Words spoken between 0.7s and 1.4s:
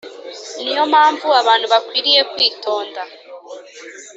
yo mpamvu